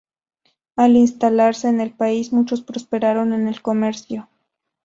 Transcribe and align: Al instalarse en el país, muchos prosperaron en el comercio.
Al 0.75 0.95
instalarse 0.95 1.67
en 1.69 1.79
el 1.79 1.91
país, 1.93 2.33
muchos 2.33 2.63
prosperaron 2.63 3.33
en 3.33 3.47
el 3.47 3.61
comercio. 3.61 4.29